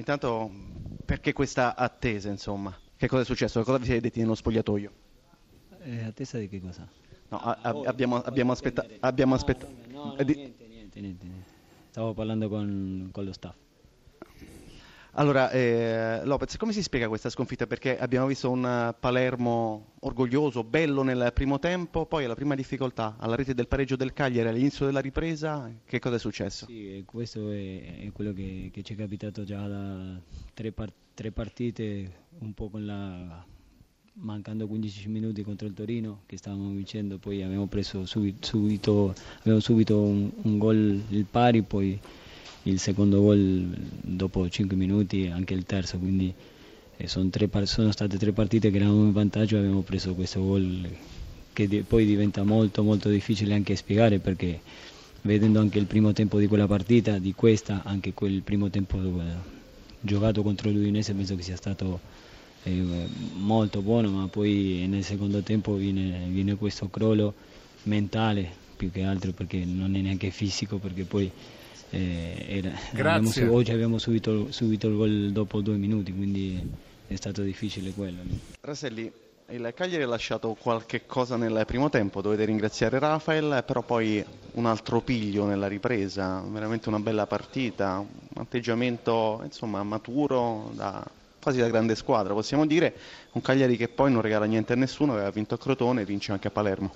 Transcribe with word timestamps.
intanto 0.00 0.50
perché 1.04 1.32
questa 1.32 1.76
attesa, 1.76 2.28
insomma? 2.28 2.76
Che 2.96 3.06
cosa 3.06 3.22
è 3.22 3.24
successo? 3.24 3.62
Cosa 3.62 3.78
vi 3.78 3.84
siete 3.84 4.00
detti 4.00 4.20
nello 4.20 4.34
spogliatoio? 4.34 4.92
Eh, 5.82 6.02
attesa 6.04 6.38
di 6.38 6.48
che 6.48 6.60
cosa? 6.60 6.86
No, 7.28 7.38
a- 7.38 7.58
a- 7.62 7.80
abbiamo, 7.84 8.16
abbiamo 8.20 8.52
aspettato... 8.52 8.88
Aspetta- 9.34 9.66
No, 9.86 10.08
no, 10.08 10.16
eh, 10.16 10.24
di- 10.24 10.34
niente, 10.34 10.66
niente, 10.66 11.00
niente. 11.00 11.26
Stavo 11.90 12.12
parlando 12.14 12.48
con, 12.48 13.08
con 13.12 13.24
lo 13.24 13.32
staff. 13.32 13.56
Allora, 15.14 15.50
eh, 15.50 16.24
Lopez, 16.24 16.56
come 16.56 16.72
si 16.72 16.82
spiega 16.82 17.08
questa 17.08 17.30
sconfitta? 17.30 17.66
Perché 17.66 17.98
abbiamo 17.98 18.26
visto 18.26 18.48
un 18.50 18.64
eh, 18.64 18.94
Palermo 18.98 19.92
orgoglioso, 20.00 20.62
bello 20.62 21.02
nel 21.02 21.32
primo 21.34 21.58
tempo, 21.58 22.06
poi 22.06 22.24
alla 22.24 22.36
prima 22.36 22.54
difficoltà, 22.54 23.16
alla 23.18 23.34
rete 23.34 23.52
del 23.52 23.66
pareggio 23.66 23.96
del 23.96 24.12
Cagliari 24.12 24.48
all'inizio 24.48 24.86
della 24.86 25.00
ripresa, 25.00 25.70
che 25.84 25.98
cosa 25.98 26.16
è 26.16 26.18
successo? 26.18 26.66
Sì, 26.66 27.02
questo 27.04 27.50
è, 27.50 28.06
è 28.06 28.12
quello 28.12 28.32
che, 28.32 28.70
che 28.72 28.82
ci 28.82 28.94
è 28.94 28.96
capitato 28.96 29.42
già 29.42 29.66
da 29.66 30.20
tre, 30.54 30.70
par- 30.70 30.92
tre 31.14 31.32
partite, 31.32 32.12
un 32.38 32.54
po' 32.54 32.68
con 32.68 32.86
la 32.86 33.44
mancando 34.12 34.66
15 34.66 35.08
minuti 35.08 35.42
contro 35.42 35.66
il 35.66 35.72
Torino 35.72 36.22
che 36.26 36.36
stavamo 36.36 36.70
vincendo, 36.70 37.18
poi 37.18 37.42
abbiamo 37.42 37.66
preso 37.66 38.04
subi- 38.06 38.36
subito, 38.40 39.14
abbiamo 39.40 39.60
subito 39.60 39.98
un, 40.00 40.30
un 40.42 40.58
gol 40.58 41.02
il 41.08 41.24
pari, 41.24 41.62
poi 41.62 41.98
il 42.64 42.78
secondo 42.78 43.20
gol 43.20 43.68
dopo 44.00 44.48
5 44.48 44.76
minuti 44.76 45.24
e 45.24 45.30
anche 45.30 45.54
il 45.54 45.64
terzo, 45.64 45.98
quindi 45.98 46.32
eh, 46.96 47.08
sono, 47.08 47.28
tre 47.30 47.48
sono 47.64 47.90
state 47.92 48.18
tre 48.18 48.32
partite 48.32 48.70
che 48.70 48.76
eravamo 48.76 49.04
in 49.04 49.12
vantaggio 49.12 49.56
e 49.56 49.60
abbiamo 49.60 49.80
preso 49.80 50.14
questo 50.14 50.42
gol 50.42 50.88
che 51.52 51.84
poi 51.86 52.04
diventa 52.04 52.44
molto 52.44 52.82
molto 52.82 53.08
difficile 53.08 53.54
anche 53.54 53.74
spiegare 53.74 54.18
perché 54.18 54.60
vedendo 55.22 55.60
anche 55.60 55.78
il 55.78 55.86
primo 55.86 56.12
tempo 56.12 56.38
di 56.38 56.46
quella 56.46 56.66
partita, 56.66 57.18
di 57.18 57.34
questa, 57.34 57.82
anche 57.84 58.12
quel 58.12 58.42
primo 58.42 58.70
tempo 58.70 58.98
eh, 58.98 59.58
giocato 60.00 60.42
contro 60.42 60.70
l'Udinese 60.70 61.14
penso 61.14 61.36
che 61.36 61.42
sia 61.42 61.56
stato 61.56 62.00
eh, 62.62 62.84
molto 63.34 63.80
buono, 63.80 64.10
ma 64.10 64.28
poi 64.28 64.86
nel 64.88 65.04
secondo 65.04 65.40
tempo 65.40 65.74
viene, 65.74 66.26
viene 66.28 66.54
questo 66.56 66.88
crollo 66.88 67.34
mentale 67.84 68.48
più 68.76 68.90
che 68.90 69.02
altro 69.02 69.32
perché 69.32 69.64
non 69.64 69.94
è 69.94 70.00
neanche 70.00 70.30
fisico, 70.30 70.78
perché 70.78 71.04
poi 71.04 71.30
eh, 71.90 72.44
era- 72.48 72.68
abbiamo 72.92 73.20
Grazie. 73.20 73.46
su- 73.46 73.52
oggi 73.52 73.72
abbiamo 73.72 73.98
subito, 73.98 74.50
subito 74.50 74.88
il 74.88 74.96
gol 74.96 75.30
dopo 75.32 75.60
due 75.60 75.76
minuti, 75.76 76.12
quindi 76.14 76.58
è 77.06 77.14
stato 77.16 77.42
difficile 77.42 77.90
quello. 77.92 78.18
Raselli, 78.60 79.10
il 79.48 79.72
Cagliari 79.74 80.04
ha 80.04 80.06
lasciato 80.06 80.56
qualche 80.60 81.06
cosa 81.06 81.36
nel 81.36 81.64
primo 81.66 81.88
tempo, 81.90 82.20
dovete 82.20 82.44
ringraziare 82.44 82.98
Rafael, 83.00 83.64
però 83.66 83.82
poi 83.82 84.24
un 84.52 84.66
altro 84.66 85.00
piglio 85.00 85.44
nella 85.46 85.66
ripresa, 85.66 86.40
veramente 86.48 86.88
una 86.88 87.00
bella 87.00 87.26
partita, 87.26 87.98
un 87.98 88.40
atteggiamento 88.40 89.40
insomma 89.44 89.82
maturo, 89.82 90.70
da, 90.74 91.04
quasi 91.42 91.58
da 91.58 91.66
grande 91.66 91.96
squadra 91.96 92.32
possiamo 92.34 92.64
dire, 92.66 92.94
un 93.32 93.40
Cagliari 93.42 93.76
che 93.76 93.88
poi 93.88 94.12
non 94.12 94.22
regala 94.22 94.44
niente 94.44 94.74
a 94.74 94.76
nessuno, 94.76 95.14
aveva 95.14 95.30
vinto 95.30 95.54
a 95.54 95.58
Crotone 95.58 96.02
e 96.02 96.04
vince 96.04 96.30
anche 96.30 96.46
a 96.46 96.52
Palermo. 96.52 96.92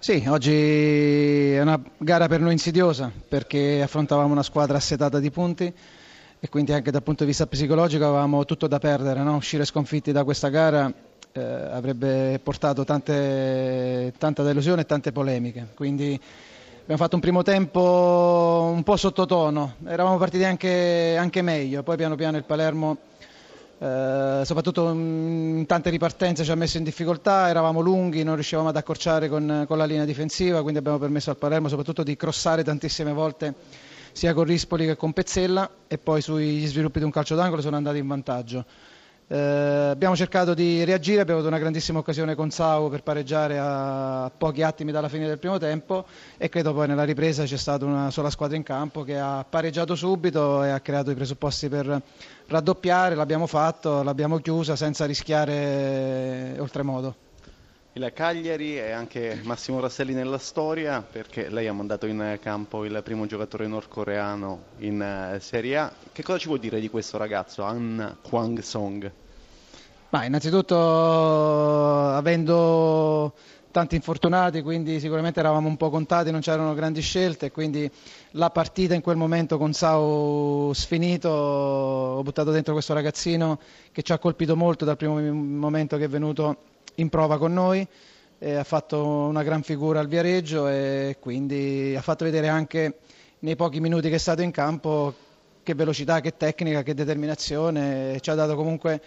Sì, 0.00 0.24
oggi 0.28 1.52
è 1.52 1.60
una 1.60 1.78
gara 1.98 2.26
per 2.26 2.40
noi 2.40 2.52
insidiosa 2.52 3.12
perché 3.28 3.82
affrontavamo 3.82 4.32
una 4.32 4.42
squadra 4.42 4.78
assetata 4.78 5.18
di 5.18 5.30
punti 5.30 5.70
e 6.40 6.48
quindi 6.48 6.72
anche 6.72 6.90
dal 6.90 7.02
punto 7.02 7.24
di 7.24 7.28
vista 7.28 7.46
psicologico 7.46 8.06
avevamo 8.06 8.46
tutto 8.46 8.66
da 8.66 8.78
perdere. 8.78 9.22
no? 9.22 9.36
Uscire 9.36 9.66
sconfitti 9.66 10.10
da 10.10 10.24
questa 10.24 10.48
gara 10.48 10.90
eh, 11.32 11.40
avrebbe 11.42 12.40
portato 12.42 12.82
tante, 12.82 14.14
tanta 14.16 14.42
delusione 14.42 14.80
e 14.80 14.86
tante 14.86 15.12
polemiche. 15.12 15.66
Quindi 15.74 16.18
abbiamo 16.80 17.02
fatto 17.02 17.16
un 17.16 17.20
primo 17.20 17.42
tempo 17.42 18.70
un 18.74 18.82
po' 18.82 18.96
sottotono, 18.96 19.74
eravamo 19.86 20.16
partiti 20.16 20.44
anche, 20.44 21.14
anche 21.18 21.42
meglio, 21.42 21.82
poi 21.82 21.96
piano 21.96 22.14
piano 22.14 22.38
il 22.38 22.44
Palermo 22.44 22.96
eh, 23.82 24.42
soprattutto 24.44 24.90
in 24.90 25.64
tante 25.66 25.88
ripartenze 25.88 26.44
ci 26.44 26.50
ha 26.50 26.54
messo 26.54 26.76
in 26.76 26.84
difficoltà, 26.84 27.48
eravamo 27.48 27.80
lunghi, 27.80 28.22
non 28.22 28.34
riuscivamo 28.34 28.68
ad 28.68 28.76
accorciare 28.76 29.28
con, 29.30 29.64
con 29.66 29.78
la 29.78 29.86
linea 29.86 30.04
difensiva, 30.04 30.60
quindi 30.60 30.78
abbiamo 30.78 30.98
permesso 30.98 31.30
al 31.30 31.38
Palermo 31.38 31.68
soprattutto 31.68 32.02
di 32.02 32.14
crossare 32.14 32.62
tantissime 32.62 33.12
volte 33.12 33.54
sia 34.12 34.34
con 34.34 34.44
Rispoli 34.44 34.84
che 34.84 34.96
con 34.96 35.12
Pezzella 35.14 35.70
e 35.88 35.96
poi 35.96 36.20
sugli 36.20 36.66
sviluppi 36.66 36.98
di 36.98 37.06
un 37.06 37.10
calcio 37.10 37.34
d'angolo 37.34 37.62
sono 37.62 37.76
andati 37.76 37.96
in 37.98 38.06
vantaggio. 38.06 38.64
Eh, 39.32 39.90
abbiamo 39.92 40.16
cercato 40.16 40.54
di 40.54 40.82
reagire, 40.82 41.20
abbiamo 41.20 41.38
avuto 41.38 41.54
una 41.54 41.62
grandissima 41.62 42.00
occasione 42.00 42.34
con 42.34 42.50
Sau 42.50 42.90
per 42.90 43.04
pareggiare 43.04 43.58
a 43.60 44.28
pochi 44.36 44.62
attimi 44.62 44.90
dalla 44.90 45.08
fine 45.08 45.28
del 45.28 45.38
primo 45.38 45.56
tempo 45.56 46.04
e 46.36 46.48
credo 46.48 46.74
poi 46.74 46.88
nella 46.88 47.04
ripresa 47.04 47.44
c'è 47.44 47.56
stata 47.56 47.84
una 47.84 48.10
sola 48.10 48.28
squadra 48.28 48.56
in 48.56 48.64
campo 48.64 49.04
che 49.04 49.16
ha 49.16 49.46
pareggiato 49.48 49.94
subito 49.94 50.64
e 50.64 50.70
ha 50.70 50.80
creato 50.80 51.12
i 51.12 51.14
presupposti 51.14 51.68
per 51.68 52.02
raddoppiare, 52.48 53.14
l'abbiamo 53.14 53.46
fatto, 53.46 54.02
l'abbiamo 54.02 54.38
chiusa 54.38 54.74
senza 54.74 55.06
rischiare 55.06 56.56
oltremodo. 56.58 57.29
Il 58.00 58.12
Cagliari 58.14 58.78
e 58.78 58.92
anche 58.92 59.40
Massimo 59.42 59.78
Rasselli 59.78 60.14
nella 60.14 60.38
storia 60.38 61.02
perché 61.02 61.50
lei 61.50 61.66
ha 61.66 61.74
mandato 61.74 62.06
in 62.06 62.38
campo 62.40 62.86
il 62.86 62.98
primo 63.04 63.26
giocatore 63.26 63.66
nordcoreano 63.66 64.62
in 64.78 65.02
eh, 65.02 65.38
Serie 65.38 65.76
A. 65.76 65.92
Che 66.10 66.22
cosa 66.22 66.38
ci 66.38 66.46
vuol 66.46 66.60
dire 66.60 66.80
di 66.80 66.88
questo 66.88 67.18
ragazzo, 67.18 67.62
Han 67.62 68.16
Kwang 68.22 68.60
Song? 68.60 69.12
Ma 70.08 70.24
innanzitutto 70.24 70.74
avendo 72.14 73.34
tanti 73.70 73.96
infortunati, 73.96 74.62
quindi 74.62 74.98
sicuramente 74.98 75.38
eravamo 75.40 75.68
un 75.68 75.76
po' 75.76 75.90
contati, 75.90 76.30
non 76.30 76.40
c'erano 76.40 76.72
grandi 76.72 77.02
scelte, 77.02 77.50
quindi 77.50 77.90
la 78.30 78.48
partita 78.48 78.94
in 78.94 79.02
quel 79.02 79.16
momento 79.16 79.58
con 79.58 79.74
Sau 79.74 80.72
sfinito, 80.72 81.28
ho 81.28 82.22
buttato 82.22 82.50
dentro 82.50 82.72
questo 82.72 82.94
ragazzino 82.94 83.60
che 83.92 84.00
ci 84.00 84.12
ha 84.12 84.18
colpito 84.18 84.56
molto 84.56 84.86
dal 84.86 84.96
primo 84.96 85.20
momento 85.20 85.98
che 85.98 86.04
è 86.04 86.08
venuto 86.08 86.69
in 86.96 87.08
prova 87.08 87.38
con 87.38 87.52
noi, 87.52 87.86
ha 88.42 88.64
fatto 88.64 89.04
una 89.04 89.42
gran 89.42 89.62
figura 89.62 90.00
al 90.00 90.08
Viareggio 90.08 90.66
e 90.68 91.16
quindi 91.20 91.94
ha 91.96 92.00
fatto 92.00 92.24
vedere 92.24 92.48
anche 92.48 92.98
nei 93.40 93.56
pochi 93.56 93.80
minuti 93.80 94.08
che 94.08 94.14
è 94.14 94.18
stato 94.18 94.42
in 94.42 94.50
campo 94.50 95.14
che 95.62 95.74
velocità, 95.74 96.20
che 96.20 96.36
tecnica, 96.36 96.82
che 96.82 96.94
determinazione, 96.94 98.18
ci 98.20 98.30
ha 98.30 98.34
dato 98.34 98.54
comunque 98.56 99.00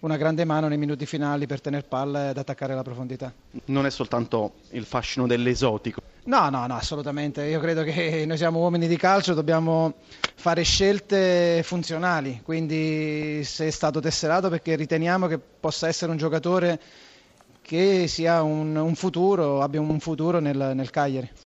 una 0.00 0.16
grande 0.16 0.44
mano 0.44 0.68
nei 0.68 0.78
minuti 0.78 1.06
finali 1.06 1.46
per 1.46 1.60
tener 1.60 1.84
palla 1.84 2.30
ed 2.30 2.38
attaccare 2.38 2.74
la 2.74 2.82
profondità. 2.82 3.32
Non 3.66 3.84
è 3.84 3.90
soltanto 3.90 4.54
il 4.70 4.84
fascino 4.84 5.26
dell'esotico. 5.26 6.00
No, 6.24 6.48
no, 6.50 6.66
no, 6.66 6.74
assolutamente. 6.76 7.44
Io 7.44 7.58
credo 7.58 7.82
che 7.82 8.24
noi 8.26 8.36
siamo 8.36 8.60
uomini 8.60 8.86
di 8.86 8.96
calcio, 8.96 9.34
dobbiamo 9.34 9.94
fare 10.34 10.62
scelte 10.62 11.62
funzionali. 11.64 12.40
Quindi 12.44 13.42
se 13.44 13.66
è 13.66 13.70
stato 13.70 13.98
tesserato 14.00 14.48
perché 14.48 14.76
riteniamo 14.76 15.26
che 15.26 15.38
possa 15.38 15.88
essere 15.88 16.12
un 16.12 16.16
giocatore 16.16 16.80
che 17.68 18.08
sia 18.08 18.40
un, 18.42 18.74
un 18.76 18.94
futuro, 18.94 19.60
abbia 19.60 19.78
un 19.78 20.00
futuro 20.00 20.38
nel, 20.38 20.72
nel 20.74 20.88
Cagliari. 20.88 21.30